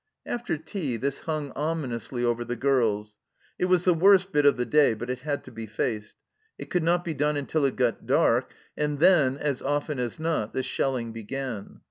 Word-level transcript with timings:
After 0.25 0.57
tea 0.57 0.97
this 0.97 1.19
hung 1.19 1.51
ominously 1.51 2.25
over 2.25 2.43
the 2.43 2.55
girls; 2.55 3.19
it 3.59 3.65
was 3.65 3.83
the 3.85 3.93
worst 3.93 4.31
bit 4.31 4.47
of 4.47 4.57
the 4.57 4.65
day, 4.65 4.95
but 4.95 5.11
it 5.11 5.19
had 5.19 5.43
to 5.43 5.51
be 5.51 5.67
faced. 5.67 6.17
It 6.57 6.71
could 6.71 6.81
not 6.81 7.05
be 7.05 7.13
done 7.13 7.37
until 7.37 7.65
it 7.65 7.75
got 7.75 8.07
dark, 8.07 8.51
and 8.75 8.97
then, 8.97 9.37
as 9.37 9.61
often 9.61 9.99
as 9.99 10.19
not, 10.19 10.53
the 10.53 10.63
shelling 10.63 11.11
began. 11.11 11.79